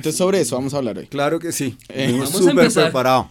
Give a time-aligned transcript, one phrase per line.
[0.00, 1.06] Entonces sobre eso vamos a hablar hoy.
[1.06, 1.76] Claro que sí.
[1.90, 3.28] Eh, vamos súper preparado.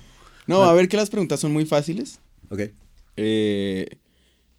[0.47, 2.19] No, a ver que las preguntas son muy fáciles.
[2.49, 2.61] Ok.
[3.17, 3.87] Eh,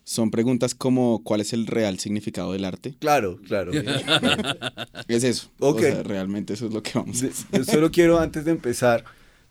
[0.04, 2.94] son preguntas como ¿cuál es el real significado del arte?
[2.98, 3.70] Claro, claro.
[5.08, 5.50] Es eso.
[5.60, 5.78] Ok.
[5.78, 7.46] O sea, realmente eso es lo que vamos a hacer.
[7.52, 9.04] Yo solo quiero, antes de empezar,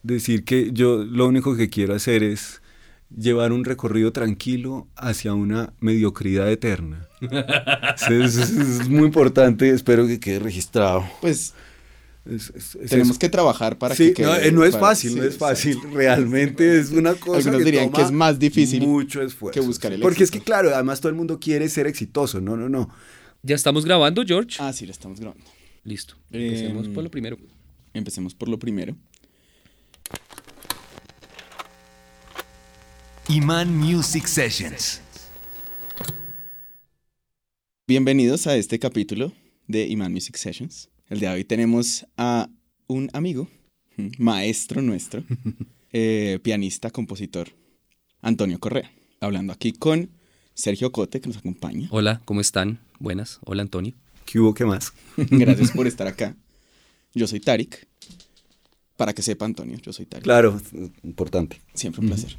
[0.04, 2.62] decir que yo lo único que quiero hacer es
[3.16, 7.08] llevar un recorrido tranquilo hacia una mediocridad eterna.
[8.10, 11.04] Es- es muy importante, espero que quede registrado.
[11.22, 11.54] Pues
[12.30, 13.20] Es- es- es tenemos eso.
[13.20, 15.80] que trabajar para Sí, que quede- eh, no es para- fácil, sí, no es fácil.
[15.94, 19.60] Realmente es una cosa Algunos que dirían toma que es más difícil mucho esfuerzo.
[19.60, 22.40] que buscar el Porque es que, claro, además todo el mundo quiere ser exitoso.
[22.42, 22.90] No, no, no.
[23.42, 24.58] ¿Ya estamos grabando, George?
[24.60, 25.44] Ah, sí, lo estamos grabando.
[25.84, 26.16] Listo.
[26.32, 27.38] Eh, Empecemos por lo primero.
[27.94, 28.96] Empecemos por lo primero.
[33.30, 35.02] Iman Music Sessions.
[37.88, 39.32] Bienvenidos a este capítulo
[39.68, 40.90] de Iman Music Sessions.
[41.10, 42.52] El día de hoy tenemos a
[42.86, 43.48] un amigo,
[44.20, 45.24] maestro nuestro,
[45.92, 47.50] eh, pianista, compositor,
[48.22, 50.12] Antonio Correa, hablando aquí con
[50.54, 51.88] Sergio Cote, que nos acompaña.
[51.90, 52.80] Hola, ¿cómo están?
[53.00, 53.40] Buenas.
[53.44, 53.96] Hola, Antonio.
[54.26, 54.54] ¿Qué hubo?
[54.54, 54.94] ¿Qué más?
[55.18, 56.36] Gracias por estar acá.
[57.16, 57.88] Yo soy Tarik.
[58.96, 60.26] Para que sepa, Antonio, yo soy Tarik.
[60.26, 60.62] Claro,
[61.02, 61.60] importante.
[61.74, 62.38] Siempre un placer.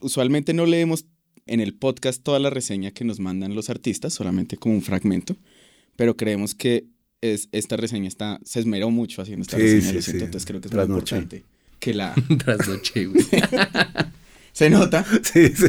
[0.00, 1.04] Usualmente no leemos
[1.46, 5.36] en el podcast toda la reseña que nos mandan los artistas, solamente como un fragmento,
[5.94, 6.86] pero creemos que
[7.22, 10.24] es, esta reseña está, se esmeró mucho haciendo esta Sí, reseña, sí, lo siento, sí.
[10.26, 11.16] entonces creo que es muy Trasnoché.
[11.16, 11.44] importante
[11.80, 12.14] que la...
[12.44, 13.24] Trasnoche, güey.
[14.52, 15.04] ¿Se nota?
[15.22, 15.66] Sí, sí.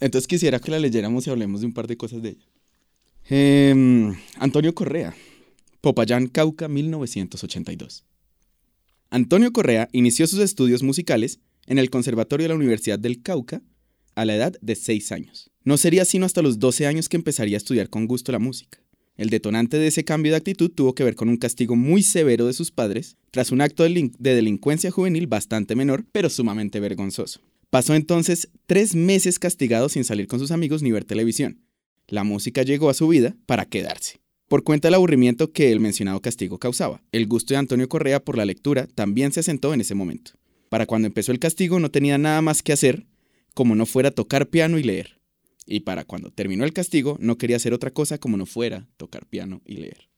[0.00, 2.46] Entonces quisiera que la leyéramos y hablemos de un par de cosas de ella.
[3.28, 5.14] Em, Antonio Correa,
[5.80, 8.04] Popayán, Cauca, 1982.
[9.10, 13.62] Antonio Correa inició sus estudios musicales en el Conservatorio de la Universidad del Cauca
[14.14, 15.50] a la edad de 6 años.
[15.64, 18.78] No sería sino hasta los 12 años que empezaría a estudiar con gusto la música.
[19.20, 22.46] El detonante de ese cambio de actitud tuvo que ver con un castigo muy severo
[22.46, 26.80] de sus padres tras un acto de, delin- de delincuencia juvenil bastante menor, pero sumamente
[26.80, 27.42] vergonzoso.
[27.68, 31.60] Pasó entonces tres meses castigado sin salir con sus amigos ni ver televisión.
[32.08, 34.20] La música llegó a su vida para quedarse.
[34.48, 38.38] Por cuenta del aburrimiento que el mencionado castigo causaba, el gusto de Antonio Correa por
[38.38, 40.32] la lectura también se asentó en ese momento.
[40.70, 43.04] Para cuando empezó el castigo no tenía nada más que hacer
[43.52, 45.19] como no fuera tocar piano y leer.
[45.66, 49.26] Y para cuando terminó el castigo no quería hacer otra cosa como no fuera tocar
[49.26, 50.08] piano y leer.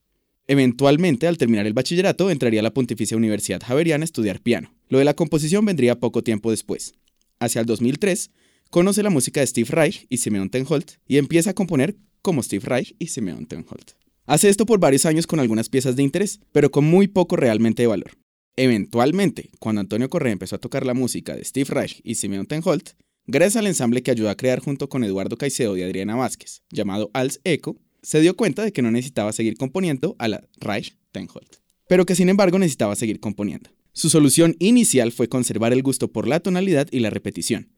[0.47, 4.73] Eventualmente, al terminar el bachillerato, entraría a la Pontificia Universidad Javeriana a estudiar piano.
[4.89, 6.93] Lo de la composición vendría poco tiempo después.
[7.39, 8.31] Hacia el 2003,
[8.69, 12.65] conoce la música de Steve Reich y Simeon Tenholt y empieza a componer como Steve
[12.65, 13.91] Reich y Simeon Tenholt.
[14.25, 17.83] Hace esto por varios años con algunas piezas de interés, pero con muy poco realmente
[17.83, 18.17] de valor.
[18.55, 22.91] Eventualmente, cuando Antonio Correa empezó a tocar la música de Steve Reich y Simeon Tenholt,
[23.27, 27.09] gracias al ensamble que ayudó a crear junto con Eduardo Caicedo y Adriana Vázquez, llamado
[27.13, 31.57] Als Echo, se dio cuenta de que no necesitaba seguir componiendo a la Reich Tenholt,
[31.87, 33.69] pero que sin embargo necesitaba seguir componiendo.
[33.93, 37.69] Su solución inicial fue conservar el gusto por la tonalidad y la repetición,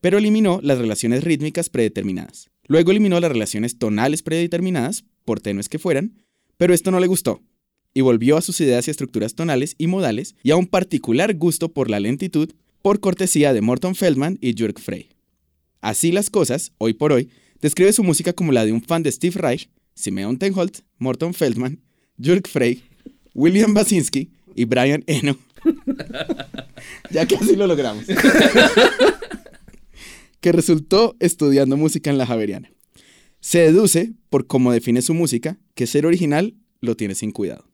[0.00, 2.50] pero eliminó las relaciones rítmicas predeterminadas.
[2.66, 6.24] Luego eliminó las relaciones tonales predeterminadas, por tenues que fueran,
[6.56, 7.40] pero esto no le gustó,
[7.94, 11.72] y volvió a sus ideas y estructuras tonales y modales y a un particular gusto
[11.72, 15.10] por la lentitud por cortesía de Morton Feldman y Jörg Frey.
[15.80, 19.12] Así las cosas, hoy por hoy, describe su música como la de un fan de
[19.12, 21.80] Steve Reich, Simeon Tenholt, Morton Feldman,
[22.22, 22.82] Jörg Frey,
[23.34, 25.38] William Basinski y Brian Eno.
[27.10, 28.04] ya casi lo logramos.
[30.40, 32.72] que resultó estudiando música en la Javeriana.
[33.40, 37.68] Se deduce, por cómo define su música, que ser original lo tiene sin cuidado.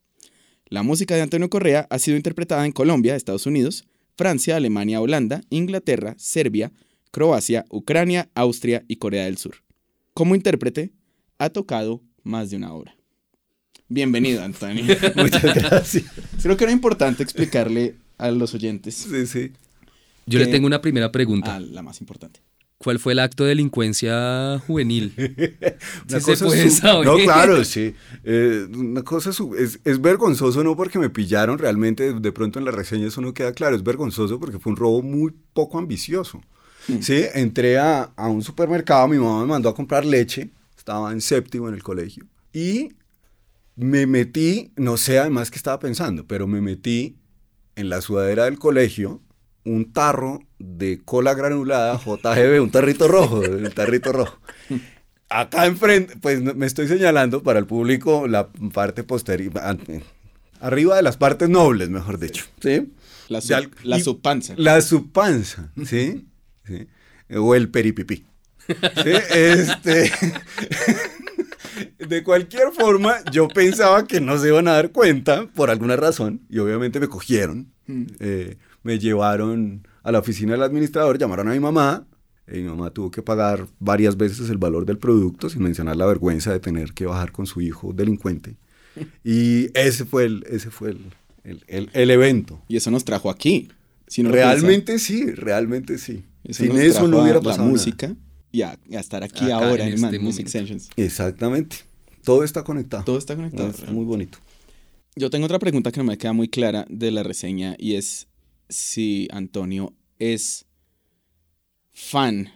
[0.67, 3.85] La música de Antonio Correa ha sido interpretada en Colombia, Estados Unidos,
[4.19, 6.73] Francia, Alemania, Holanda, Inglaterra, Serbia,
[7.13, 9.63] Croacia, Ucrania, Austria y Corea del Sur.
[10.13, 10.91] Como intérprete,
[11.39, 12.97] ha tocado más de una obra.
[13.89, 14.85] Bienvenido, Antonio.
[15.15, 16.05] Muchas gracias.
[16.43, 19.53] Creo que era importante explicarle a los oyentes Sí, sí.
[20.27, 21.55] Yo le tengo una primera pregunta.
[21.55, 22.41] a la más importante.
[22.79, 25.13] ¿Cuál fue el acto de delincuencia juvenil?
[26.09, 27.07] Una Sí se cosa puede su- saber.
[27.07, 27.93] No, claro, sí.
[28.23, 32.75] Eh, una cosa es, es vergonzoso, no porque me pillaron realmente, de pronto en las
[32.75, 36.41] reseñas uno queda claro, es vergonzoso porque fue un robo muy poco ambicioso.
[37.01, 41.21] Sí, entré a, a un supermercado, mi mamá me mandó a comprar leche, estaba en
[41.21, 42.95] séptimo en el colegio, y
[43.77, 47.19] me metí, no sé además qué estaba pensando, pero me metí
[47.77, 49.21] en la sudadera del colegio
[49.69, 54.39] un tarro de cola granulada JGB, un tarrito rojo, el tarrito rojo.
[55.29, 59.53] Acá enfrente, pues me estoy señalando para el público la parte posterior,
[60.61, 62.45] arriba de las partes nobles, mejor dicho.
[62.63, 62.93] ¿Sí?
[63.29, 64.55] La, sub- al- la y- subpanza.
[64.57, 66.27] La subpanza, ¿sí?
[66.67, 66.87] ¿Sí?
[67.37, 68.25] O el peripipí.
[68.67, 69.13] ¿Sí?
[69.35, 70.11] Este,
[71.99, 76.41] De cualquier forma, yo pensaba que no se iban a dar cuenta por alguna razón
[76.49, 77.71] y obviamente me cogieron.
[77.87, 78.05] Mm.
[78.19, 82.07] Eh, me llevaron a la oficina del administrador, llamaron a mi mamá
[82.51, 86.07] y mi mamá tuvo que pagar varias veces el valor del producto sin mencionar la
[86.07, 88.57] vergüenza de tener que bajar con su hijo delincuente.
[89.25, 91.01] Y ese fue el, ese fue el,
[91.45, 92.63] el- el- el evento.
[92.69, 93.69] Y eso nos trajo aquí.
[94.07, 96.25] Si no realmente sí, realmente sí.
[96.51, 97.71] Sin eso no hubiera pasado la nada.
[97.71, 98.17] música
[98.51, 100.49] y a, a estar aquí Acá, ahora en este Music.
[100.49, 100.89] Sessions.
[100.97, 101.77] Exactamente.
[102.25, 103.05] Todo está conectado.
[103.05, 103.69] Todo está conectado.
[103.69, 104.39] Es muy bonito.
[105.17, 108.28] Yo tengo otra pregunta que no me queda muy clara de la reseña y es
[108.69, 110.67] si Antonio es
[111.93, 112.51] fan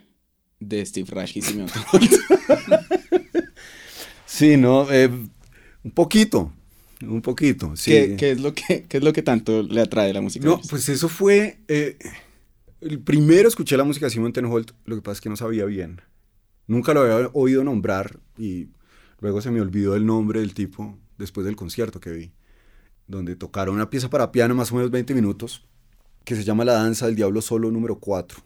[0.59, 2.11] de Steve Reich y Simeon Holt.
[4.25, 5.09] Sí, no, eh,
[5.83, 6.51] un poquito,
[7.03, 7.75] un poquito.
[7.75, 7.91] Sí.
[7.91, 10.45] ¿Qué, qué es lo que, ¿Qué es lo que tanto le atrae la música?
[10.45, 11.59] No, pues eso fue.
[11.67, 11.97] eh,
[12.81, 15.65] el primero escuché la música de Simon Tenholt, lo que pasa es que no sabía
[15.65, 16.01] bien.
[16.67, 18.69] Nunca lo había oído nombrar y
[19.19, 22.31] luego se me olvidó el nombre del tipo después del concierto que vi,
[23.07, 25.63] donde tocaron una pieza para piano, más o menos 20 minutos,
[26.23, 28.39] que se llama La Danza del Diablo Solo número 4.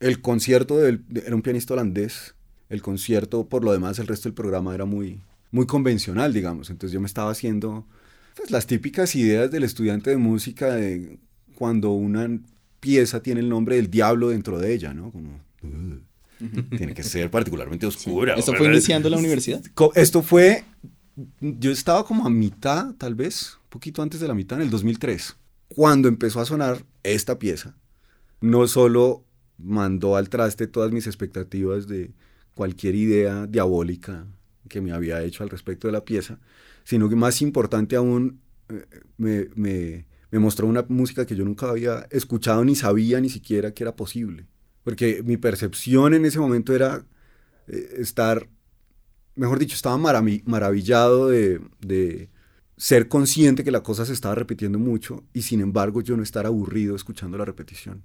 [0.00, 2.34] El concierto del- de- era un pianista holandés.
[2.68, 5.20] El concierto, por lo demás, el resto del programa era muy,
[5.50, 6.70] muy convencional, digamos.
[6.70, 7.86] Entonces yo me estaba haciendo
[8.36, 11.18] pues, las típicas ideas del estudiante de música de
[11.56, 12.28] cuando una
[12.78, 15.10] pieza tiene el nombre del diablo dentro de ella, ¿no?
[15.10, 16.00] Como, "Ugh,
[16.78, 18.34] tiene que ser particularmente oscura.
[18.36, 18.64] ¿Esto ¿verdad?".
[18.66, 19.60] fue iniciando la universidad?
[19.94, 20.64] Esto fue,
[21.40, 24.70] yo estaba como a mitad, tal vez, un poquito antes de la mitad, en el
[24.70, 25.36] 2003,
[25.74, 27.76] cuando empezó a sonar esta pieza.
[28.40, 29.24] No solo
[29.58, 32.12] mandó al traste todas mis expectativas de
[32.54, 34.26] cualquier idea diabólica
[34.68, 36.38] que me había hecho al respecto de la pieza,
[36.84, 38.84] sino que más importante aún, eh,
[39.16, 40.06] me, me-
[40.38, 44.46] mostró una música que yo nunca había escuchado ni sabía ni siquiera que era posible.
[44.84, 47.04] Porque mi percepción en ese momento era
[47.68, 48.48] eh, estar
[49.34, 52.28] mejor dicho, estaba maravi- maravillado de
[52.80, 56.46] ser consciente que la cosa se estaba repitiendo mucho y sin embargo yo no estar
[56.46, 58.02] aburrido escuchando la repetición.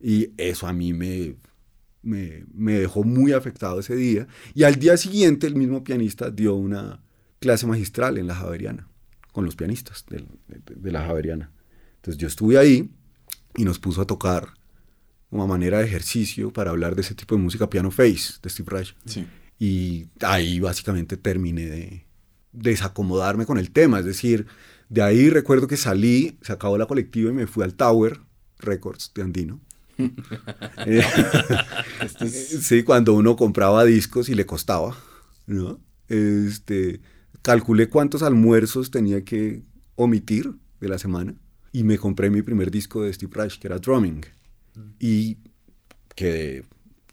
[0.00, 1.36] Y eso a mí me,
[2.02, 4.26] me, me dejó muy afectado ese día.
[4.52, 7.04] Y al día siguiente el mismo pianista dio una
[7.38, 8.88] clase magistral en la Javeriana,
[9.30, 11.52] con los pianistas de, de la Javeriana.
[11.94, 12.90] Entonces yo estuve ahí
[13.56, 14.54] y nos puso a tocar
[15.30, 18.70] como manera de ejercicio para hablar de ese tipo de música piano face de Steve
[18.72, 18.96] Reich.
[19.04, 19.24] Sí.
[19.60, 22.05] Y ahí básicamente terminé de
[22.56, 24.00] desacomodarme con el tema.
[24.00, 24.46] Es decir,
[24.88, 28.20] de ahí recuerdo que salí, se acabó la colectiva y me fui al Tower
[28.58, 29.60] Records de Andino.
[30.86, 31.02] Eh,
[32.60, 34.94] sí, cuando uno compraba discos y le costaba,
[35.46, 35.80] ¿no?
[36.08, 37.00] Este,
[37.40, 39.62] calculé cuántos almuerzos tenía que
[39.94, 41.34] omitir de la semana
[41.72, 44.24] y me compré mi primer disco de Steve Reich, que era Drumming.
[44.98, 45.38] Y
[46.14, 46.64] quedé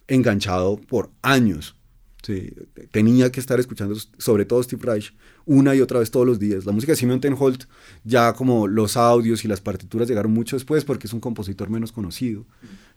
[0.08, 1.76] enganchado por años.
[2.24, 2.54] Sí,
[2.92, 5.14] tenía que estar escuchando sobre todo Steve Reich
[5.46, 6.66] una y otra vez todos los días.
[6.66, 7.66] La música de Simeon Tenholt,
[8.06, 11.92] ya como los audios y las partituras llegaron mucho después porque es un compositor menos
[11.92, 12.46] conocido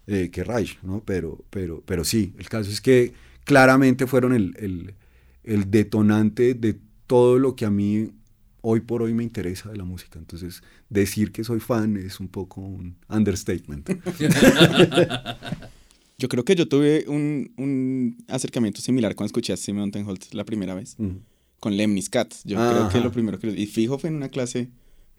[0.07, 1.03] eh, que Reich, ¿no?
[1.05, 3.15] Pero, pero, pero sí, el caso es que
[3.45, 4.95] claramente fueron el, el-
[5.45, 8.11] el detonante de todo lo que a mí
[8.63, 10.19] hoy por hoy me interesa de la música.
[10.19, 13.89] Entonces, decir que soy fan es un poco un understatement.
[16.19, 20.45] Yo creo que yo tuve un, un acercamiento similar cuando escuché a Simon Tenholt la
[20.45, 20.97] primera vez,
[21.61, 22.35] con Lemnis Cat.
[22.45, 22.71] Yo Ajá.
[22.71, 23.49] creo que lo primero que...
[23.49, 24.71] Y fijo fue en una clase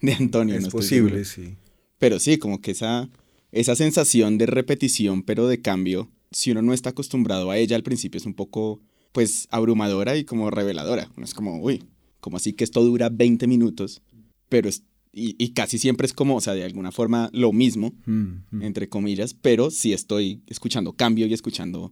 [0.01, 0.55] de Antonio.
[0.55, 1.55] es no posible, sí.
[1.99, 3.09] Pero sí, como que esa,
[3.51, 7.83] esa sensación de repetición, pero de cambio, si uno no está acostumbrado a ella al
[7.83, 11.11] principio es un poco, pues, abrumadora y como reveladora.
[11.15, 11.83] Uno es como, uy,
[12.19, 14.01] como así que esto dura 20 minutos,
[14.49, 14.83] pero es,
[15.17, 18.61] y, y casi siempre es como, o sea, de alguna forma lo mismo, Mm, mm.
[18.61, 21.91] entre comillas, pero sí estoy escuchando cambio y escuchando,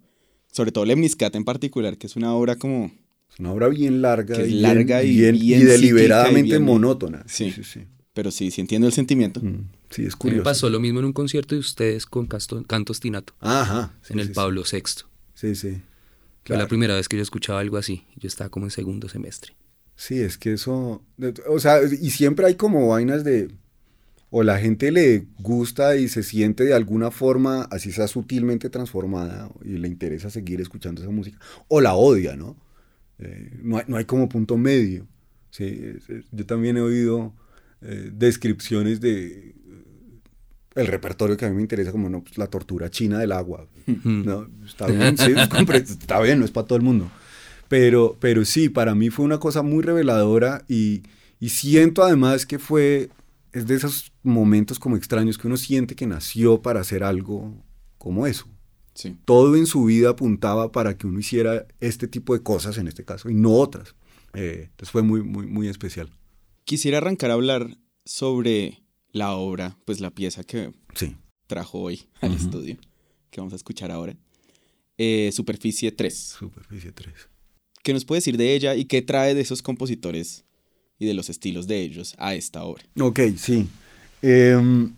[0.52, 2.92] sobre todo Lemniscat en particular, que es una obra como,
[3.32, 5.78] Es una obra bien larga, Que es y, larga y bien- y bien psíquica y
[5.82, 7.24] deliberadamente bien- monótona.
[7.28, 7.52] Sí.
[7.52, 7.82] sí, sí.
[8.14, 9.42] pero sí, sí entiendo el sentimiento.
[9.42, 10.44] Mm, sí, es A mí me curioso.
[10.44, 13.98] pasó lo mismo en un concierto de ustedes con Casto- Canto Ostinato, Ajá.
[14.04, 14.82] sí, en el sí, Pablo VI.
[15.34, 15.70] Sí, sí.
[15.72, 16.68] Fue la Claro.
[16.70, 18.04] primera vez que yo escuchaba algo así.
[18.16, 19.54] Yo estaba como en segundo semestre.
[19.96, 21.04] Sí, es que eso,
[21.48, 23.50] o sea, y siempre hay como vainas de,
[24.30, 29.50] o la gente le gusta y se siente de alguna forma, así sea sutilmente transformada,
[29.64, 32.58] y le interesa seguir escuchando esa música, o la odia, ¿no?
[33.20, 35.08] Eh, no, hay, no hay como punto medio.
[35.52, 35.82] Sí,
[36.34, 37.34] yo también he oído
[37.82, 39.56] eh, descripciones de
[40.76, 43.68] el repertorio que a mí me interesa, como no, pues, la tortura china del agua.
[44.04, 45.32] No, está bien, sí,
[45.74, 47.10] está bien, no es para todo el mundo.
[47.78, 51.04] Pero, pero sí, para mí fue una cosa muy reveladora y,
[51.42, 53.10] y siento además que fue,
[53.52, 57.54] es de esos momentos como extraños que uno siente que nació para hacer algo
[57.98, 58.48] como eso.
[58.94, 59.18] Sí.
[59.26, 63.04] Todo en su vida apuntaba para que uno hiciera este tipo de cosas en este
[63.04, 63.94] caso y no otras.
[64.36, 66.10] Eh, entonces fue muy, muy, muy especial.
[66.64, 68.80] Quisiera arrancar a hablar sobre
[69.12, 71.16] la obra, pues la pieza que Sí.
[71.48, 72.44] trajo hoy al Ujú.
[72.46, 72.78] estudio,
[73.32, 74.16] que vamos a escuchar ahora.
[74.98, 76.18] Eh, Superficie 3.
[76.40, 77.14] Superficie 3.
[77.86, 80.44] ¿Qué nos puede decir de ella y qué trae de esos compositores
[80.98, 82.84] y de los estilos de ellos a esta obra?
[83.00, 83.68] Ok, sí.
[84.24, 84.92] Em,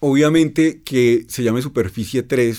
[0.00, 2.58] obviamente que se llame Superficie 3,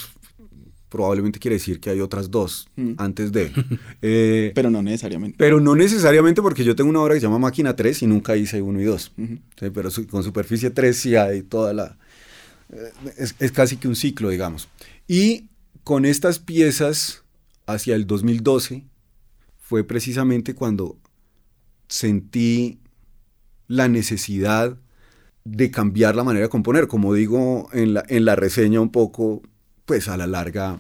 [0.90, 2.94] probablemente quiere decir que hay otras dos Mm.
[2.98, 3.52] antes de.
[4.04, 5.36] Eh, Pero no necesariamente.
[5.40, 8.38] pero no necesariamente porque yo tengo una obra que se llama Máquina 3 y nunca
[8.38, 9.12] hice 1 y 2.
[9.18, 9.40] Ujú.
[9.60, 11.98] Sí, pero su- con Superficie 3 sí hay toda la...
[12.72, 14.68] eh, Es, es casi que un ciclo, digamos.
[15.08, 15.46] Y
[15.84, 17.24] con estas piezas,
[17.66, 18.84] hacia el 2012,
[19.68, 20.98] fue precisamente cuando
[21.90, 22.80] sentí
[23.68, 24.78] la necesidad
[25.44, 26.88] de cambiar la manera de componer.
[26.88, 29.42] Como digo en la, en la reseña un poco,
[29.84, 30.80] pues a la larga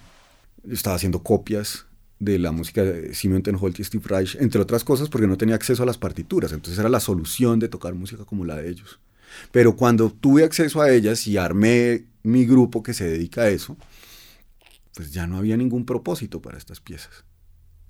[0.72, 1.86] estaba haciendo copias
[2.20, 5.56] de la música de Simeon Tenholt y Steve Reich, entre otras cosas porque no tenía
[5.56, 9.01] acceso a las partituras, entonces era la solución de tocar música como la de ellos.
[9.51, 13.75] Pero cuando tuve acceso a ellas y armé mi grupo que se dedica a eso,
[14.96, 17.25] pues ya no había ningún propósito para estas piezas.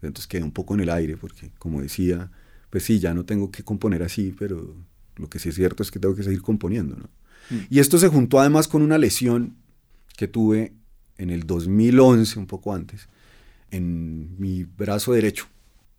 [0.02, 2.32] Entonces quedé un poco en el aire porque, como decía,
[2.70, 4.76] pues sí, ya no tengo que componer así, pero
[5.16, 6.96] lo que sí es cierto es que tengo que seguir componiendo.
[6.96, 7.10] ¿no?
[7.50, 7.64] Mm.
[7.70, 9.56] Y esto se juntó además con una lesión
[10.16, 10.74] que tuve
[11.18, 13.08] en el 2011, un poco antes,
[13.72, 15.48] en mi brazo derecho.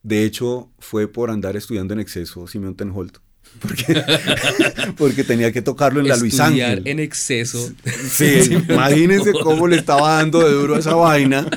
[0.02, 3.18] De hecho, fue por andar estudiando en exceso Simeon Tenholt.
[3.62, 4.04] Porque,
[4.98, 6.86] porque tenía que tocarlo en la Luis Estudiar Ángel.
[6.86, 7.72] en exceso.
[8.10, 11.48] Sí, imagínense cómo le estaba dando de duro a esa vaina,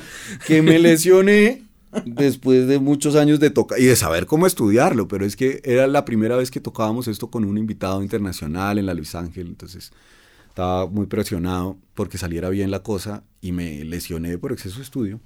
[0.47, 1.63] que me lesioné
[2.05, 5.87] después de muchos años de tocar y de saber cómo estudiarlo, pero es que era
[5.87, 9.91] la primera vez que tocábamos esto con un invitado internacional en la Luis Ángel, entonces
[10.49, 15.19] estaba muy presionado porque saliera bien la cosa y me lesioné por exceso de estudio.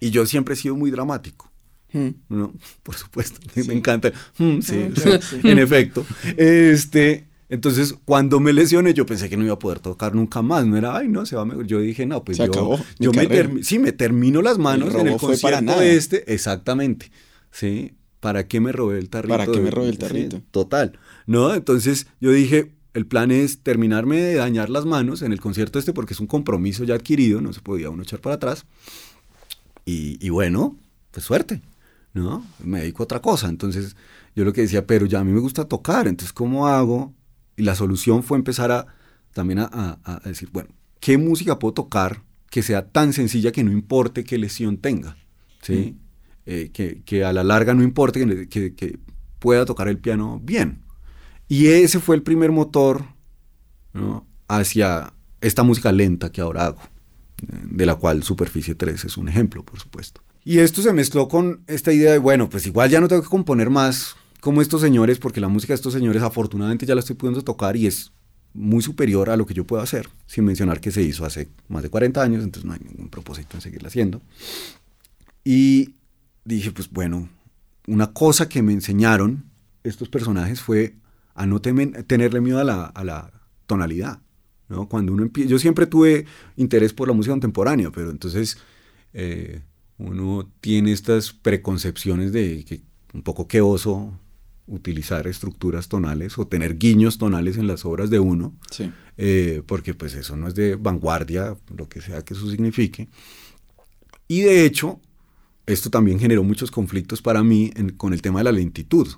[0.00, 1.50] Y yo siempre he sido muy dramático.
[1.92, 2.08] Mm.
[2.28, 2.54] ¿no?
[2.82, 4.12] Por supuesto, me encanta.
[4.38, 5.40] Mm, sí, Mm, sí, claro, sí.
[5.42, 6.06] en efecto.
[6.36, 10.64] Este, entonces, cuando me lesioné, yo pensé que no iba a poder tocar nunca más.
[10.66, 11.66] No era, ay, no, se va mejor.
[11.66, 14.94] Yo dije, no, pues Se yo, acabó yo me, termi- sí, me termino las manos
[14.94, 16.32] El en el concierto este.
[16.32, 17.10] Exactamente.
[17.50, 17.94] Sí.
[18.20, 19.36] ¿Para qué me robé el tarrito?
[19.36, 20.42] ¿Para qué me robé el sí, tarrito?
[20.50, 20.98] total.
[21.26, 21.54] ¿No?
[21.54, 25.92] Entonces, yo dije, el plan es terminarme de dañar las manos en el concierto este
[25.92, 28.66] porque es un compromiso ya adquirido, no se podía uno echar para atrás.
[29.84, 30.76] Y, y bueno,
[31.10, 31.62] pues suerte,
[32.12, 32.44] ¿no?
[32.62, 33.48] Me dedico a otra cosa.
[33.48, 33.96] Entonces
[34.36, 37.12] yo lo que decía, pero ya a mí me gusta tocar, entonces ¿cómo hago?
[37.60, 38.86] Y la solución fue empezar a
[39.34, 43.62] también a, a- a decir, bueno, ¿qué música puedo tocar que sea tan sencilla que
[43.62, 45.16] no importe qué lesión tenga?
[45.62, 45.96] ¿Sí?
[46.46, 48.98] Eh, que, que a la larga no importe que, que- que
[49.38, 50.82] pueda tocar el piano bien.
[51.48, 53.04] Y ese fue el primer motor
[53.92, 54.26] ¿no?
[54.48, 56.80] hacia esta música lenta que ahora hago,
[57.42, 60.22] eh, de la cual Superficie 3 es un ejemplo, por supuesto.
[60.44, 63.28] Y esto se mezcló con esta idea de, bueno, pues igual ya no tengo que
[63.28, 67.16] componer más como estos señores, porque la música de estos señores afortunadamente ya la estoy
[67.16, 68.12] pudiendo tocar y es
[68.52, 71.82] muy superior a lo que yo puedo hacer, sin mencionar que se hizo hace más
[71.82, 74.20] de 40 años, entonces no hay ningún propósito en seguirla haciendo.
[75.44, 75.94] Y
[76.44, 77.28] dije, pues bueno,
[77.86, 79.44] una cosa que me enseñaron
[79.84, 80.94] estos personajes fue
[81.34, 83.30] a no temen- tenerle miedo a la, a la
[83.66, 84.20] tonalidad.
[84.68, 84.88] ¿no?
[84.88, 88.58] Cuando uno empie- yo siempre tuve interés por la música contemporánea, pero entonces
[89.12, 89.62] eh,
[89.98, 92.82] uno tiene estas preconcepciones de que
[93.12, 94.12] un poco que oso
[94.70, 98.90] utilizar estructuras tonales o tener guiños tonales en las obras de uno, Sí.
[99.18, 103.08] eh, porque pues eso no es de vanguardia, lo que sea que eso signifique.
[104.28, 105.00] Y de hecho,
[105.66, 109.08] esto también generó muchos conflictos para mí en- con el tema de la lentitud.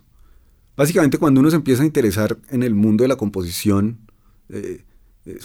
[0.76, 3.98] Básicamente cuando uno se empieza a interesar en el mundo de la composición,
[4.48, 4.84] eh,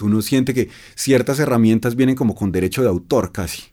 [0.00, 3.64] uno siente que ciertas herramientas vienen como con derecho de autor casi.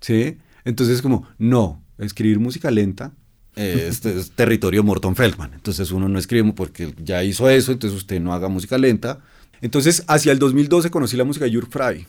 [0.00, 0.38] ¿Sí?
[0.64, 3.12] Entonces como, no, escribir música lenta
[3.56, 5.54] este es territorio Morton Feldman.
[5.54, 9.20] Entonces uno no escribe porque ya hizo eso, entonces usted no haga música lenta.
[9.62, 12.06] Entonces hacia el 2012 conocí la música de Jürg Frey,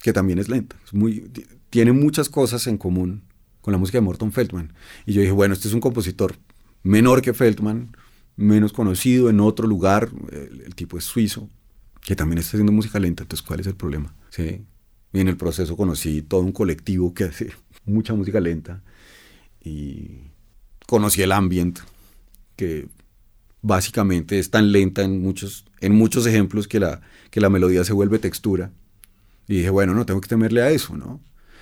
[0.00, 0.76] que también es lenta.
[0.84, 3.24] Es muy, ti- tiene muchas cosas en común
[3.60, 4.72] con la música de Morton Feldman.
[5.06, 6.36] Y yo dije, bueno, este es un compositor
[6.82, 7.96] menor que Feldman,
[8.36, 11.48] menos conocido en otro lugar, el, el tipo es suizo,
[12.02, 14.14] que también está haciendo música lenta, entonces ¿cuál es el problema?
[14.30, 14.60] ¿Sí?
[15.12, 17.52] Y en el proceso conocí todo un colectivo que hace
[17.86, 18.82] mucha música lenta
[19.64, 20.30] y
[20.86, 21.80] conocí el ambient,
[22.56, 22.88] que
[23.62, 27.00] básicamente es tan lenta en muchos, en muchos ejemplos que la,
[27.30, 28.70] que la melodía se vuelve textura.
[29.48, 31.20] Y dije, bueno, no tengo que temerle a eso, ¿no?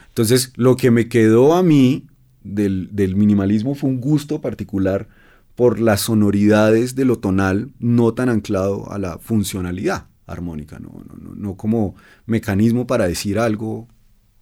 [0.09, 2.07] Entonces, lo que me quedó a mí
[2.43, 5.09] del, del minimalismo fue un gusto particular
[5.55, 11.17] por las sonoridades de lo tonal, no tan anclado a la funcionalidad armónica, no, no,
[11.17, 11.95] no, no como
[12.27, 13.89] mecanismo para decir algo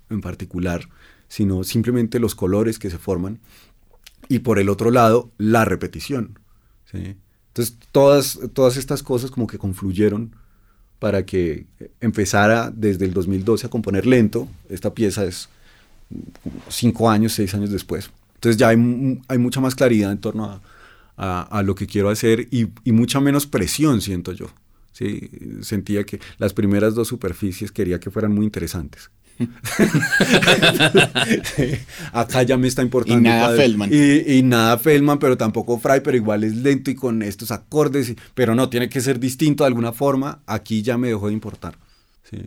[0.08, 0.88] en particular,
[1.28, 3.40] sino simplemente los colores que se forman.
[4.30, 6.38] Y por el otro lado, la repetición.
[6.92, 10.36] Entonces, todas, todas estas cosas como que confluyeron
[11.00, 11.66] para que
[12.00, 14.48] empezara desde el 2012 a componer lento.
[14.68, 15.48] Esta pieza es
[16.68, 18.12] cinco años, seis años después.
[18.36, 20.60] Entonces ya hay, hay mucha más claridad en torno a,
[21.16, 24.46] a, a lo que quiero hacer y, y, mucha menos presión, siento yo.
[24.92, 25.28] ¿sí?
[25.62, 29.10] Sentía que las primeras dos superficies quería que fueran muy interesantes.
[32.12, 33.20] Acá ya me está importando.
[33.20, 33.62] Y nada padre.
[33.62, 33.90] Feldman.
[33.92, 38.10] Y, y, nada Feldman, pero tampoco Fry, pero igual es lento y con estos acordes.
[38.10, 40.40] Y, pero no, tiene que ser distinto de alguna forma.
[40.46, 41.76] Aquí ya me dejó de importar.
[42.30, 42.38] Sí,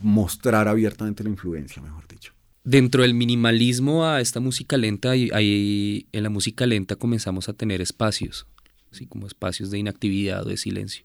[0.00, 2.32] mostrar abiertamente la influencia, mejor dicho.
[2.64, 7.80] Dentro del minimalismo a esta música lenta, ahí en la música lenta comenzamos a tener
[7.80, 8.46] espacios,
[8.92, 11.04] así como espacios de inactividad o de silencio.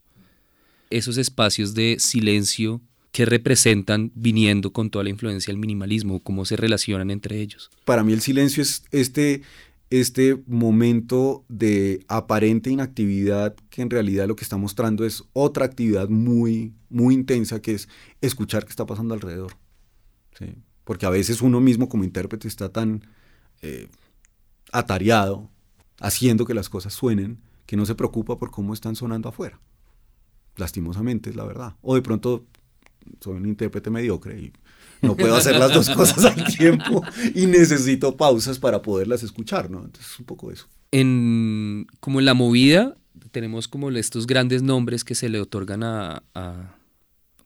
[0.89, 2.81] Esos espacios de silencio
[3.13, 7.69] que representan viniendo con toda la influencia del minimalismo, cómo se relacionan entre ellos.
[7.85, 9.43] Para mí el silencio es este,
[9.91, 16.09] este momento de aparente inactividad que en realidad lo que está mostrando es otra actividad
[16.09, 17.87] muy, muy intensa que es
[18.19, 19.53] escuchar qué está pasando alrededor.
[20.39, 20.55] ¿sí?
[20.83, 23.05] Porque a veces uno mismo como intérprete está tan
[23.61, 23.89] eh,
[24.71, 25.51] atareado,
[25.99, 29.59] haciendo que las cosas suenen, que no se preocupa por cómo están sonando afuera.
[30.55, 31.75] Lastimosamente es la verdad.
[31.83, 32.47] O de pronto
[33.19, 34.53] soy un intérprete mediocre y
[35.01, 37.03] no puedo hacer las dos cosas al tiempo
[37.35, 39.83] y necesito pausas para poderlas escuchar, ¿no?
[39.83, 40.67] Entonces un poco eso.
[40.91, 42.97] En, como en la movida
[43.31, 46.75] tenemos como estos grandes nombres que se le otorgan a, a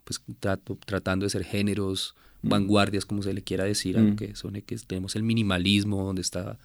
[0.04, 2.50] pues trato, tratando de ser géneros, mm.
[2.50, 4.00] vanguardias, como se le quiera decir, mm.
[4.00, 6.58] aunque son que tenemos el minimalismo, donde está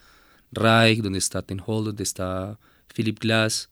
[0.53, 2.59] Reich, donde está Ten Hall, donde está
[2.95, 3.71] Philip Glass,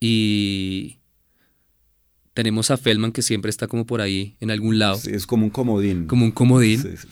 [0.00, 0.98] y
[2.36, 4.98] tenemos a Feldman que siempre está como por ahí, en algún lado.
[4.98, 6.06] Sí, es como un comodín.
[6.06, 6.82] Como un comodín.
[6.82, 7.08] Sí, sí,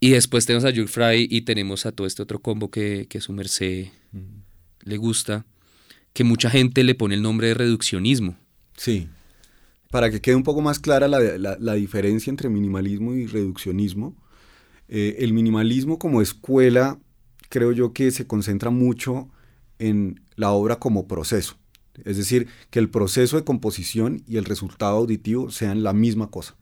[0.00, 3.20] y después tenemos a Jules Fry y tenemos a todo este otro combo que, que
[3.20, 3.86] su merced
[4.80, 5.46] le gusta,
[6.12, 8.36] que mucha gente le pone el nombre de reduccionismo.
[8.76, 9.08] Sí.
[9.92, 14.16] Para que quede un poco más clara la, la, la diferencia entre minimalismo y reduccionismo,
[14.88, 16.98] eh, el minimalismo como escuela
[17.50, 19.30] creo yo que se concentra mucho
[19.78, 21.56] en la obra como proceso.
[22.04, 26.56] Es decir, que el proceso de composición y el resultado auditivo sean la misma cosa.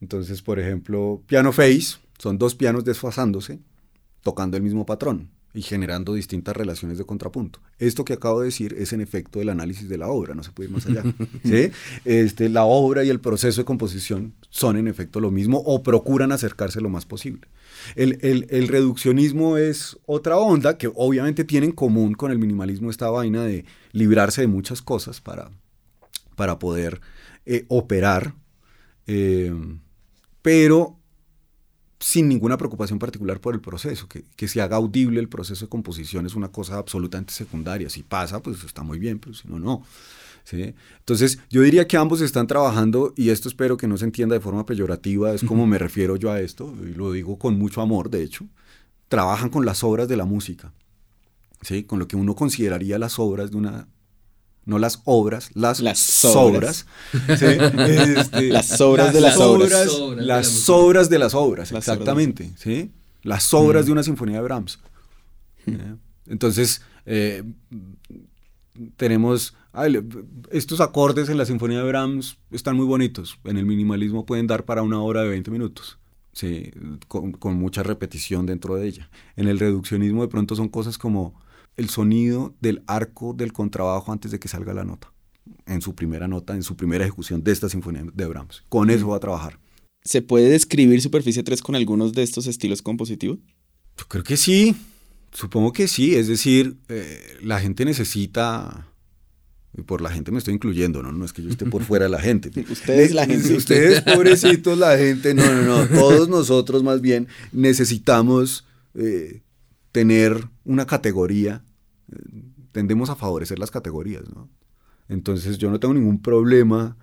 [0.00, 3.60] Entonces, por ejemplo, piano face son dos pianos desfasándose,
[4.22, 7.60] tocando el mismo patrón y generando distintas relaciones de contrapunto.
[7.78, 10.52] Esto que acabo de decir es en efecto el análisis de la obra, no se
[10.52, 11.02] puede ir más allá.
[11.44, 11.70] ¿sí?
[12.04, 16.32] este, la obra y el proceso de composición son en efecto lo mismo o procuran
[16.32, 17.48] acercarse lo más posible.
[17.96, 22.90] El, el, el, reduccionismo es otra onda que obviamente tiene en común con el minimalismo
[22.90, 25.50] esta vaina de librarse de muchas cosas para,
[26.36, 27.00] para poder
[27.46, 28.34] eh, operar,
[29.06, 29.54] eh,
[30.42, 30.97] pero
[32.00, 35.68] sin ninguna preocupación particular por el proceso, que, que, se haga audible el proceso de
[35.68, 37.90] composición es una cosa absolutamente secundaria.
[37.90, 39.82] Si pasa, pues está muy bien, pero si no, no.
[40.44, 40.74] ¿sí?
[41.00, 44.40] Entonces, yo diría que ambos están trabajando, y esto espero que no se entienda de
[44.40, 48.10] forma peyorativa, es como me refiero yo a esto, y lo digo con mucho amor,
[48.10, 48.46] de hecho,
[49.08, 50.72] trabajan con las obras de la música,
[51.62, 51.84] ¿sí?
[51.84, 53.88] con lo que uno consideraría las obras de una
[54.68, 56.86] no las obras, las, las sobras.
[57.10, 57.38] sobras.
[57.38, 57.46] ¿sí?
[58.18, 59.88] este, las sobras las de las obras.
[59.88, 62.44] obras las de sobras de las obras, las exactamente.
[62.44, 62.60] Obras.
[62.60, 62.90] ¿sí?
[63.22, 63.86] Las sobras mm.
[63.86, 64.78] de una sinfonía de Brahms.
[66.26, 67.44] Entonces, eh,
[68.98, 70.06] tenemos ay,
[70.50, 73.38] estos acordes en la sinfonía de Brahms están muy bonitos.
[73.44, 75.98] En el minimalismo pueden dar para una hora de 20 minutos.
[76.34, 76.70] Sí,
[77.08, 79.08] con, con mucha repetición dentro de ella.
[79.34, 81.40] En el reduccionismo de pronto son cosas como
[81.78, 85.12] el sonido del arco del contrabajo antes de que salga la nota,
[85.64, 88.64] en su primera nota, en su primera ejecución de esta sinfonía de Brahms.
[88.68, 89.58] Con eso va a trabajar.
[90.02, 93.38] ¿Se puede describir Superficie 3 con algunos de estos estilos compositivos?
[93.96, 94.74] Yo creo que sí,
[95.32, 98.88] supongo que sí, es decir, eh, la gente necesita,
[99.76, 101.12] y por la gente me estoy incluyendo, ¿no?
[101.12, 102.50] No es que yo esté por fuera de la gente.
[102.70, 103.54] ustedes la gente.
[103.54, 108.64] Ustedes, pobrecitos, la gente, no, no, no, todos nosotros más bien necesitamos
[108.94, 109.42] eh,
[109.92, 111.62] tener una categoría
[112.72, 114.48] tendemos a favorecer las categorías, ¿no?
[115.08, 116.96] Entonces yo no tengo ningún problema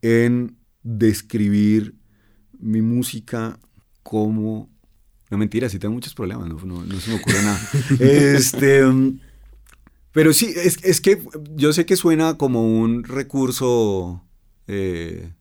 [0.00, 1.94] en describir
[2.58, 3.58] mi música
[4.02, 4.70] como...
[5.30, 7.60] No, mentira, sí tengo muchos problemas, no, no, no se me ocurre nada.
[8.00, 8.82] este,
[10.12, 11.22] pero sí, es, es, que
[11.54, 14.22] yo sé que suena como un recurso
[14.66, 15.32] eh,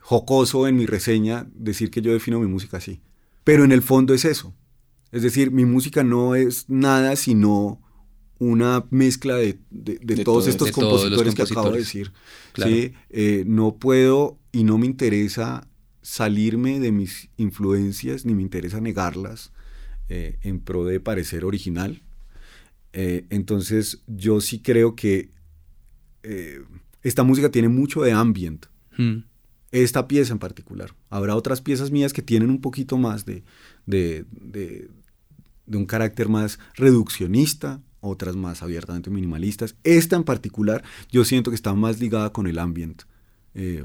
[0.00, 3.00] jocoso en mi reseña decir que yo defino mi música así.
[3.42, 4.54] Pero en el fondo es eso.
[5.10, 7.80] Es decir, mi música no es nada sino
[8.38, 12.12] una mezcla de, de, de, de todos todo, estos compositores, compositores, que acabo de decir.
[12.52, 12.72] Claro.
[12.72, 12.92] ¿sí?
[13.10, 15.68] Eh, no puedo y no me interesa
[16.02, 19.52] salirme de mis influencias, ni me interesa negarlas
[20.08, 22.02] eh, en pro de parecer original.
[22.92, 25.30] Eh, entonces yo sí creo que
[27.02, 28.66] esta música tiene mucho de ambient.
[28.96, 29.18] Mm.
[29.70, 30.92] Esta pieza en particular.
[31.08, 33.44] Habrá otras piezas mías que tienen un poquito más de,
[33.86, 34.24] de,
[35.66, 39.76] de un carácter más reduccionista, otras más abiertamente minimalistas.
[39.84, 43.02] Esta en particular yo siento que está más ligada con el ambient
[43.54, 43.84] eh,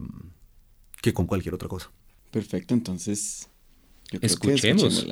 [1.01, 1.91] que con cualquier otra cosa.
[2.31, 3.49] Perfecto, entonces.
[4.11, 5.07] yo creo que Escuchemos.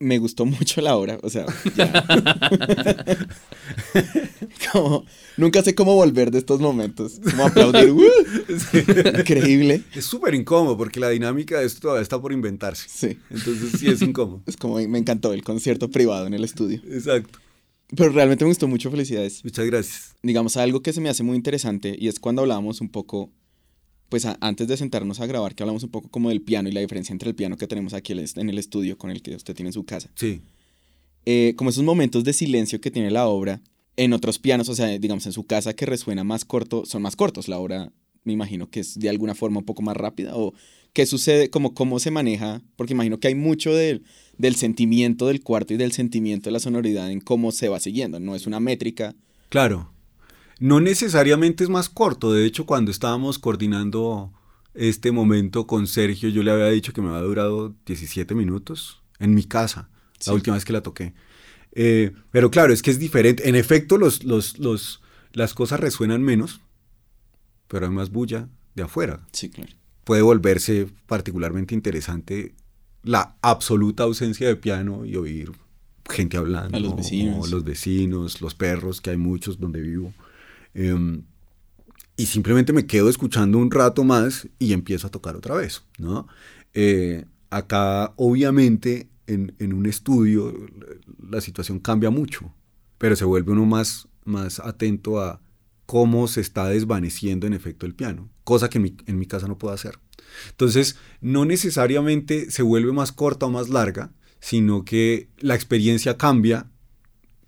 [0.00, 1.46] Me gustó mucho la obra, o sea,
[1.76, 2.04] ya.
[4.72, 5.04] Como,
[5.36, 8.02] nunca sé cómo volver de estos momentos, como aplaudir, ¡uh!
[9.18, 9.82] increíble.
[9.94, 12.88] Es súper incómodo porque la dinámica de esto todavía está por inventarse.
[12.88, 14.42] Sí, Entonces sí es incómodo.
[14.46, 16.80] es como me encantó el concierto privado en el estudio.
[16.88, 17.38] Exacto.
[17.96, 19.42] Pero realmente me gustó mucho, felicidades.
[19.44, 20.14] Muchas gracias.
[20.22, 23.30] Digamos, algo que se me hace muy interesante y es cuando hablábamos un poco,
[24.08, 26.72] pues a- antes de sentarnos a grabar, que hablamos un poco como del piano y
[26.72, 29.22] la diferencia entre el piano que tenemos aquí en el- en el estudio con el
[29.22, 30.10] que usted tiene en su casa.
[30.14, 30.40] Sí.
[31.30, 33.60] eh, como esos momentos de silencio que tiene la obra
[33.96, 37.16] en otros pianos, o sea, digamos en su casa que resuena más corto, son más
[37.16, 37.48] cortos.
[37.48, 37.92] La obra
[38.24, 40.54] me imagino que es de alguna forma un poco más rápida o
[40.94, 44.04] qué sucede, como cómo se maneja, porque imagino que hay mucho del,
[44.38, 48.20] del sentimiento del cuarto y del sentimiento de la sonoridad en cómo se va siguiendo,
[48.20, 49.14] no es una métrica.
[49.50, 49.92] Claro.
[50.58, 52.32] No necesariamente es más corto.
[52.32, 54.32] De hecho, cuando estábamos coordinando
[54.74, 59.34] este momento con Sergio, yo le había dicho que me había durado 17 minutos en
[59.34, 59.88] mi casa,
[60.18, 60.30] Sí.
[60.30, 61.14] la última vez que la toqué.
[61.72, 63.48] Eh, pero claro, es que es diferente.
[63.48, 65.00] En efecto, los, los, los,
[65.32, 66.60] las cosas resuenan menos,
[67.68, 69.20] pero hay más bulla de afuera.
[69.32, 69.72] Sí, claro.
[70.04, 72.54] Puede volverse particularmente interesante
[73.04, 75.52] la absoluta ausencia de piano y oír
[76.10, 76.76] gente hablando.
[76.76, 77.46] A los vecinos.
[77.46, 80.12] o los vecinos, los perros, que hay muchos donde vivo.
[80.74, 81.22] Em,
[82.16, 86.26] y simplemente me quedo escuchando un rato más y empiezo a tocar otra vez, ¿no?
[86.74, 90.54] Eh, acá, obviamente, en, un estudio
[91.30, 92.52] la, situación cambia mucho,
[92.98, 95.40] pero se vuelve uno más, más atento a
[95.86, 99.74] cómo se está desvaneciendo en efecto el piano, cosa que en mi casa no puedo
[99.74, 99.98] hacer.
[100.50, 106.70] Entonces, no necesariamente se vuelve más corta o más larga, sino que la experiencia cambia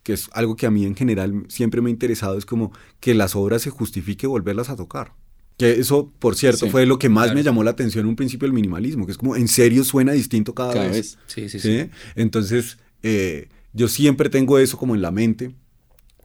[0.02, 3.14] que es algo que a mí en general siempre me ha interesado, es como que
[3.14, 5.12] las obras se justifique volverlas a tocar.
[5.58, 7.36] Que eso, por cierto, Sí, fue lo que más claro.
[7.38, 10.12] me llamó la atención en un principio el minimalismo, que es como en serio suena
[10.12, 10.96] distinto cada, Cada vez.
[10.96, 11.18] vez.
[11.26, 11.80] Sí, sí, sí.
[11.82, 11.90] ¿sí?
[12.16, 15.54] Entonces, eh, yo siempre tengo eso como en la mente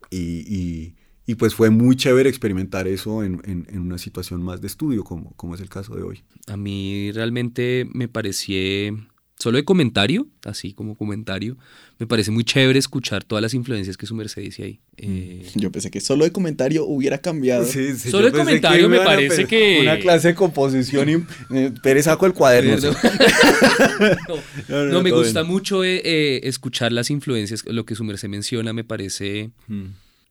[0.10, 0.18] y,
[0.48, 0.96] y-
[1.28, 5.04] y pues fue muy chévere experimentar eso en, en- en una situación más de estudio,
[5.04, 6.24] como, como es el caso de hoy.
[6.48, 8.96] A mí realmente me pareció,
[9.38, 11.58] solo de comentario, así como comentario,
[12.00, 14.80] me parece muy chévere escuchar todas las influencias que su merced dice ahí.
[14.98, 17.66] Eh, Yo pensé que solo de comentario hubiera cambiado.
[17.66, 22.06] Solo yo el pensé comentario me parece que- Una clase de composición y eh, Pérez
[22.06, 22.78] saco el cuaderno.
[22.78, 22.92] No,
[24.70, 25.52] No, no, no, me gusta bien.
[25.52, 29.86] mucho eh, escuchar las influencias, lo que su merced menciona me parece, Mm,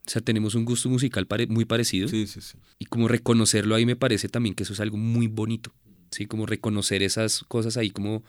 [0.07, 2.59] o sea, tenemos un gusto musical pare- muy parecido Sí, sí, sí.
[2.78, 5.72] y como reconocerlo ahí me parece también que eso es algo muy bonito,
[6.11, 6.26] ¿sí?
[6.26, 8.22] Como reconocer esas cosas ahí, como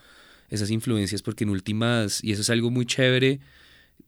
[0.50, 3.40] esas influencias, porque en últimas, y eso es algo muy chévere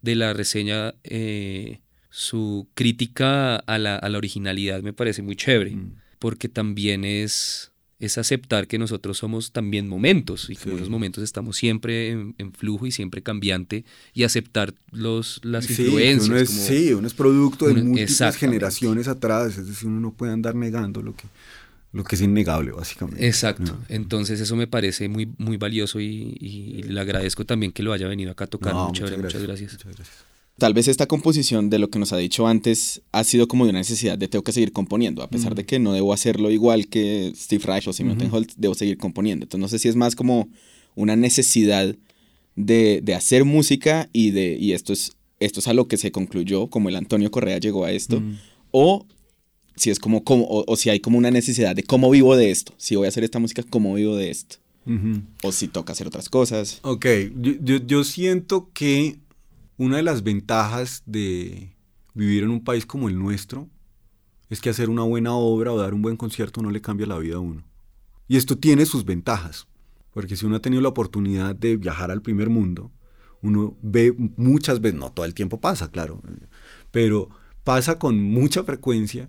[0.02, 1.80] de la reseña, eh,
[2.10, 5.92] su crítica a la, a la originalidad me parece muy chévere, Mm.
[6.18, 7.70] porque también es,
[8.00, 10.76] es aceptar que nosotros somos también momentos, y como Sí.
[10.76, 13.84] esos momentos estamos siempre en, en flujo y siempre cambiante,
[14.14, 16.28] y aceptar los, las Sí, que influencias.
[16.28, 20.00] uno es, como- sí, uno es producto de Uno- múltiples generaciones atrás, es decir, uno
[20.00, 21.24] no puede andar negando lo que,
[21.92, 23.26] lo que es innegable, básicamente.
[23.26, 23.72] Exacto.
[23.72, 23.78] No.
[23.88, 28.06] Entonces eso me parece muy, muy valioso y, y le agradezco también que lo haya
[28.08, 28.74] venido acá a tocar.
[28.74, 29.42] No, muchas gracias.
[29.42, 30.08] muchas gracias.
[30.58, 33.70] Tal vez esta composición de lo que nos ha dicho antes ha sido como de
[33.70, 36.88] una necesidad de tengo que seguir componiendo, a pesar de que no debo hacerlo igual
[36.88, 39.44] que Steve Reich o Simon Holt, debo seguir componiendo.
[39.44, 40.48] Entonces no sé si es más como
[40.96, 41.94] una necesidad
[42.56, 46.10] de, de hacer música y de y esto es esto es a lo que se
[46.10, 48.20] concluyó, como el Antonio Correa llegó a esto,
[48.70, 49.06] o
[49.78, 52.50] si es como, como o, o si hay como una necesidad de cómo vivo de
[52.50, 54.56] esto, si voy a hacer esta música, cómo vivo de esto,
[54.86, 55.22] Ujú.
[55.42, 56.80] o si toca hacer otras cosas.
[56.82, 57.06] Ok,
[57.40, 59.18] yo, yo- yo siento que
[59.76, 61.74] una de las ventajas de
[62.14, 63.68] vivir en un país como el nuestro
[64.50, 67.18] es que hacer una buena obra o dar un buen concierto no le cambia la
[67.18, 67.62] vida a uno.
[68.26, 69.66] Y esto tiene sus ventajas,
[70.12, 72.90] porque si uno ha tenido la oportunidad de viajar al primer mundo,
[73.42, 76.20] uno ve muchas veces, no todo el tiempo pasa, claro,
[76.90, 77.28] pero
[77.62, 79.28] pasa con mucha frecuencia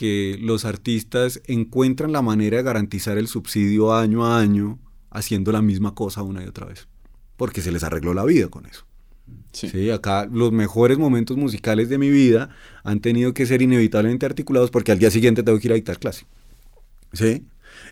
[0.00, 4.78] que los artistas encuentran la manera de garantizar el subsidio año a año
[5.10, 6.88] haciendo la misma cosa una y otra vez,
[7.36, 8.86] porque se les arregló la vida con eso.
[9.52, 9.68] Sí.
[9.68, 12.48] Sí, acá los mejores momentos musicales de mi vida
[12.82, 15.98] han tenido que ser inevitablemente articulados porque al día siguiente tengo que ir a dictar
[15.98, 16.24] clase.
[17.12, 17.44] ¿Sí?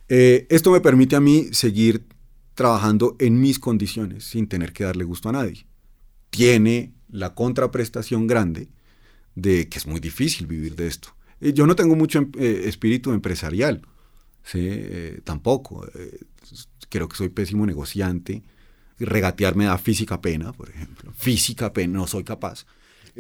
[0.09, 2.07] Eh, esto me permite a mí seguir
[2.55, 5.67] trabajando en mis condiciones sin tener que darle gusto a nadie.
[6.31, 8.71] Tiene la contraprestación grande
[9.35, 11.18] de que es muy difícil vivir de esto.
[11.41, 13.83] Eh, Yo no tengo mucho em- eh, espíritu empresarial,
[14.45, 14.61] ¿sí?
[14.63, 15.87] Eh, tampoco.
[15.95, 16.19] Eh,
[16.89, 18.43] creo que soy pésimo negociante.
[18.99, 21.13] Regatear me da física pena, por ejemplo.
[21.17, 22.67] Física pena, no soy capaz.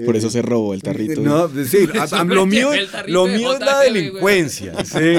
[0.04, 1.20] Por eso se robó el tarrito.
[1.20, 2.70] No, sí, a- a- lo mío,
[3.08, 5.18] lo mío es la delincuencia, ¿sí?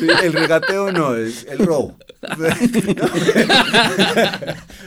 [0.00, 1.98] Sí, El regateo no, es el robo.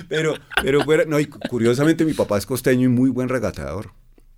[0.09, 0.33] Pero,
[0.63, 3.91] pero fuera- no, y curiosamente mi papá es costeño y muy buen regateador.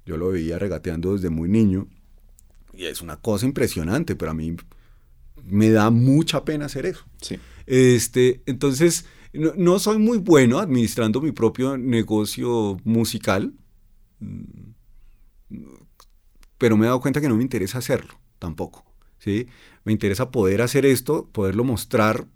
[0.05, 1.87] Yo lo veía regateando desde muy niño
[2.79, 4.55] y es una cosa impresionante, pero a mí
[5.43, 7.03] me da mucha pena hacer eso.
[7.21, 7.37] Sí.
[7.65, 13.53] Este, entonces, no, no soy muy bueno administrando mi propio negocio musical,
[16.57, 18.85] pero me he dado cuenta que no me interesa hacerlo tampoco.
[19.17, 19.47] ¿sí?
[19.83, 22.27] Me interesa poder hacer esto, poderlo mostrar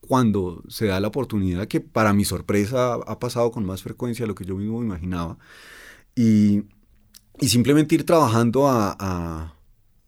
[0.00, 4.28] cuando se da la oportunidad, que para mi sorpresa ha pasado con más frecuencia de
[4.28, 5.38] lo que yo mismo imaginaba.
[6.16, 6.64] Y,
[7.40, 9.54] y simplemente ir trabajando a,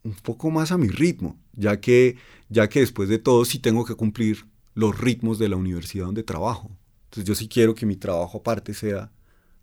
[0.02, 2.16] un poco más a mi ritmo, ya que,
[2.48, 6.22] ya que después de todo sí tengo que cumplir los ritmos de la universidad donde
[6.22, 6.70] trabajo.
[7.04, 9.10] Entonces yo sí quiero que mi trabajo aparte sea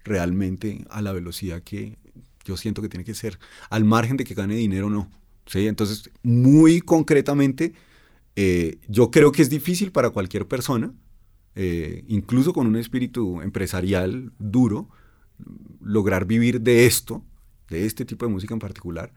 [0.04, 1.98] realmente a la velocidad que
[2.44, 3.40] yo siento que tiene que ser,
[3.70, 5.10] al margen de que gane dinero o no.
[5.48, 5.68] ¿sí?
[5.68, 7.74] Entonces, muy concretamente,
[8.36, 10.94] eh, yo creo que es difícil para cualquier persona,
[11.56, 14.90] eh, incluso con un espíritu empresarial duro,
[15.82, 17.24] lograr vivir de esto,
[17.70, 19.12] de este tipo de música en particular.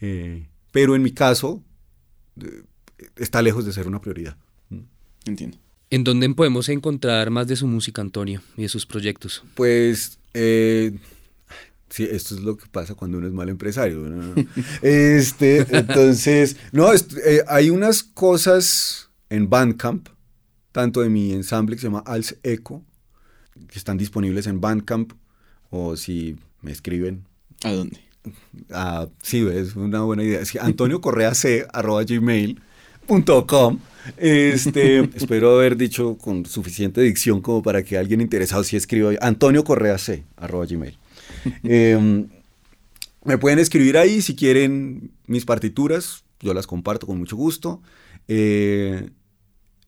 [0.00, 1.62] Eh, pero en mi caso,
[2.40, 2.62] eh,
[3.16, 4.36] está lejos de ser una prioridad.
[5.26, 5.58] Entiendo.
[5.90, 9.42] ¿En dónde podemos encontrar más de su música, Antonio, y de sus proyectos?
[9.54, 10.96] Pues, eh,
[11.88, 13.98] sí, esto es lo que pasa cuando uno es mal empresario.
[13.98, 14.34] ¿no?
[14.82, 20.08] este, entonces, no, est- eh, hay unas cosas en Bandcamp,
[20.72, 22.82] tanto de mi ensamble que se llama Als Echo,
[23.68, 25.12] que están disponibles en Bandcamp,
[25.70, 27.24] o si me escriben.
[27.64, 27.98] ¿A dónde?
[28.70, 30.44] Ah, sí, es una buena idea.
[30.44, 33.78] Sí, Antonio Correa C, arroba gmail.com.
[34.16, 39.64] Este, espero haber dicho con suficiente dicción como para que alguien interesado sí escriba Antonio
[39.64, 40.96] Correa C, arroba gmail.
[41.62, 42.28] Em,
[43.24, 47.82] me pueden escribir ahí si quieren mis partituras, yo las comparto con mucho gusto.
[48.28, 49.10] Eh,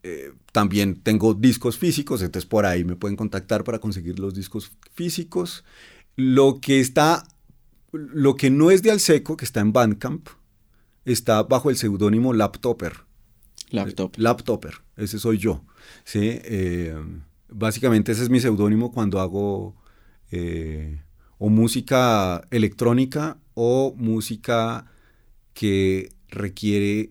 [0.02, 4.72] eh, también tengo discos físicos, entonces por ahí me pueden contactar para conseguir los discos
[4.92, 5.64] físicos.
[6.16, 7.24] Lo que está,
[7.92, 10.28] lo que no es de Alseco, que está en Bandcamp,
[11.04, 13.04] está bajo el seudónimo Laptoper.
[13.70, 14.14] Laptop.
[14.16, 15.64] Laptoper, ese soy yo.
[16.04, 16.20] ¿sí?
[16.22, 16.94] Eh,
[17.48, 19.74] básicamente ese es mi seudónimo cuando hago
[20.30, 21.00] eh,
[21.38, 24.86] o música electrónica o música
[25.54, 27.10] que requiere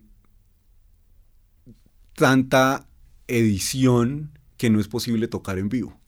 [2.16, 2.88] tanta
[3.28, 6.00] edición que no es posible tocar en vivo.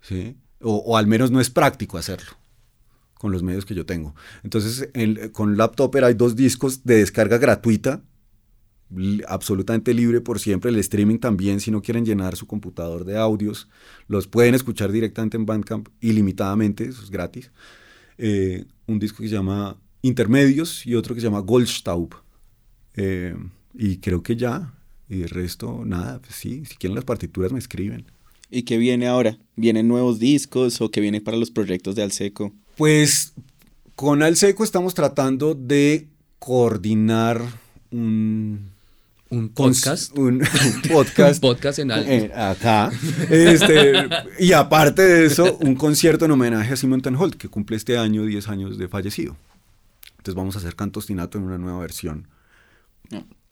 [0.00, 0.36] ¿sí?
[0.60, 2.43] O, o al menos no es práctico hacerlo
[3.24, 4.14] con los medios que yo tengo.
[4.42, 8.02] Entonces, en- con Laptoper hay dos discos de descarga gratuita
[9.26, 10.70] absolutamente libre por siempre.
[10.70, 13.66] El streaming también, si no quieren llenar su computador de audios,
[14.08, 17.50] los pueden escuchar directamente en Bandcamp ilimitadamente, eso es gratis.
[18.18, 22.14] Eh, un disco que se llama Intermedios y otro que se llama Goldstaub.
[22.94, 23.34] Eh,
[23.72, 24.74] y creo que ya.
[25.08, 28.04] Y el resto, nada, pues sí, si quieren las partituras me escriben.
[28.50, 29.38] ¿Y qué viene ahora?
[29.56, 32.52] ¿Vienen nuevos discos o qué viene para los proyectos de Alseco?
[32.76, 33.34] Pues
[33.94, 36.08] con Alseco estamos tratando de
[36.38, 37.40] coordinar
[37.90, 38.70] un
[39.30, 40.18] ¿Un cons- podcast?
[40.18, 40.34] Un,
[40.74, 41.34] un podcast.
[41.42, 42.10] Un podcast en algo.
[42.10, 42.90] eh, acá.
[43.30, 43.92] Este,
[44.38, 47.96] y aparte de eso, un concierto en homenaje a Simon Ten Holt, que cumple este
[47.98, 49.36] año 10 años de fallecido.
[50.18, 52.28] Entonces vamos a hacer Cantostinato en una nueva versión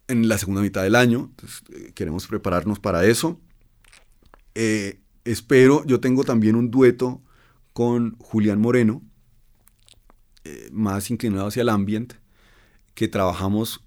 [0.09, 1.29] en la segunda mitad del año.
[1.31, 3.39] Entonces, eh, queremos prepararnos para eso.
[4.55, 7.21] Eh, espero, yo tengo también un dueto
[7.73, 9.03] con Julián Moreno,
[10.45, 12.17] eh, más inclinado hacia el ambiente,
[12.95, 13.85] que trabajamos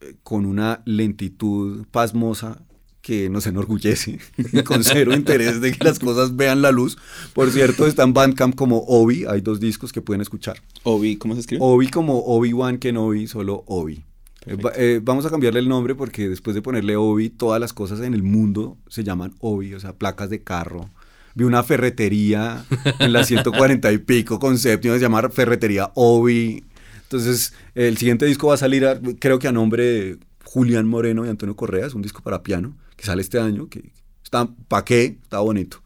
[0.00, 2.62] eh, con una lentitud pasmosa
[3.02, 4.18] que nos enorgullece,
[4.64, 6.98] con cero interés de que las cosas vean la luz.
[7.32, 10.60] Por cierto, está en Bandcamp como Obi, hay dos discos que pueden escuchar.
[10.82, 11.62] Obi, ¿cómo se escribe?
[11.64, 14.04] Obi como Obi-Wan Kenobi, solo Obi.
[14.46, 18.00] Eh, eh, vamos a cambiarle el nombre porque después de ponerle Obi, todas las cosas
[18.00, 20.90] en el mundo se llaman Obi, o sea, placas de carro.
[21.34, 22.64] Vi una ferretería
[22.98, 26.64] en la 140 y pico con séptimo, se llama Ferretería Obi.
[27.02, 31.24] Entonces, el siguiente disco va a salir, a- creo que a nombre de Julián Moreno
[31.24, 33.90] y Antonio Correa, es un disco para piano que sale este año, que
[34.24, 35.18] está, ¿pa' qué?
[35.22, 35.82] Está bonito.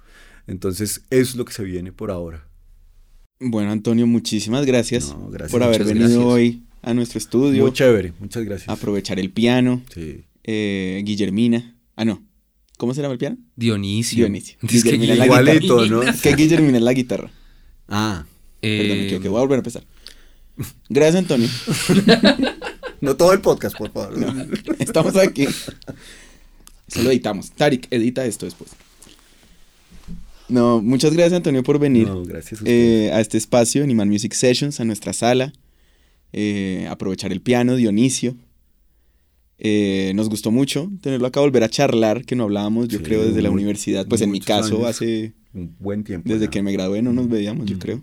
[0.46, 2.46] Entonces, eso es lo que se viene por ahora.
[3.40, 6.24] Bueno, Antonio, muchísimas gracias, No, gracias, por haber venido gracias.
[6.24, 7.62] hoy a nuestro estudio.
[7.62, 8.68] Muy chévere, muchas gracias.
[8.68, 9.82] Aprovechar el piano.
[9.92, 10.24] Sí.
[10.44, 11.76] eh, Guillermina.
[11.96, 12.22] Ah, no.
[12.78, 13.36] ¿Cómo se llama el piano?
[13.56, 14.16] Dionisio.
[14.24, 14.56] Dionisio.
[14.62, 16.00] Es que Guillermina la Guillermo- Igualito, ¿no?
[16.22, 17.30] Que Guillermina es la guitarra.
[17.88, 18.24] Ah,
[18.62, 19.28] Eh, Perdón, me equivoqué.
[19.28, 19.84] Voy a volver a empezar.
[20.88, 21.48] Gracias, Antonio.
[23.00, 24.16] no todo el podcast, por favor.
[24.18, 24.46] No,
[24.78, 25.44] estamos aquí.
[25.44, 27.50] Eso lo editamos.
[27.52, 28.70] Tarik, edita esto después.
[30.48, 33.08] No, muchas gracias Antonio por venir No, gracias a ustedes.
[33.08, 35.52] eh, a este espacio en Iman Music Sessions, a nuestra sala.
[36.36, 38.34] eh, aprovechar el piano, Dionisio.
[39.66, 43.24] Eh, nos gustó mucho tenerlo acá, volver a charlar, que no hablábamos, yo Sí, creo,
[43.24, 44.06] desde la universidad.
[44.06, 44.88] Pues en mi caso, años.
[44.90, 46.28] hace Un buen tiempo.
[46.28, 46.50] desde ya.
[46.50, 47.78] que me gradué no nos veíamos, yo Mm.
[47.78, 48.02] creo.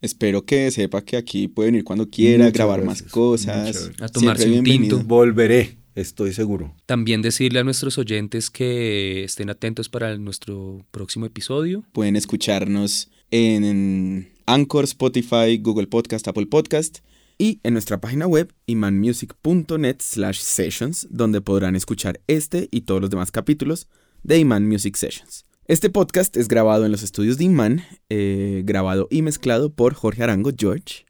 [0.00, 3.90] Espero que sepa que aquí puede venir cuando quiera, Muchas grabar gracias, más cosas.
[4.00, 4.96] A tomarse un bienvenido.
[4.98, 5.08] tinto.
[5.08, 6.74] Volveré, estoy seguro.
[6.86, 11.84] También decirle a nuestros oyentes que estén atentos para nuestro próximo episodio.
[11.92, 16.98] Pueden escucharnos en Anchor, Spotify, Google Podcast, Apple Podcast
[17.38, 23.10] y en nuestra página web imanmusic.net slash sessions, donde podrán escuchar este y todos los
[23.10, 23.88] demás capítulos
[24.22, 25.44] de Iman Music Sessions.
[25.66, 30.22] Este podcast es grabado en los estudios de Iman, eh, grabado y mezclado por Jorge
[30.22, 31.06] Arango George.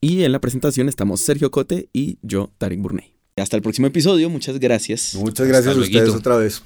[0.00, 3.14] Y en la presentación estamos Sergio Cote y yo, Tarek Burney.
[3.36, 5.14] Hasta el próximo episodio, muchas gracias.
[5.14, 6.62] Muchas gracias a ustedes otra vez.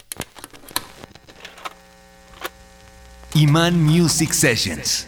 [3.35, 5.07] Iman Music Sessions.